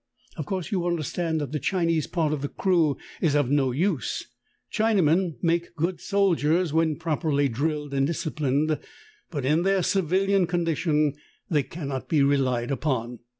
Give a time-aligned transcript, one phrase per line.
[0.35, 3.69] Of course you under stand that the Chinese part of the crew is of no
[3.69, 4.25] use.
[4.73, 8.79] Chinamen make good soldiers when properly drilled and diseiplined,
[9.29, 11.13] but in their civilian condi tion
[11.51, 13.19] they cannot be relied upon.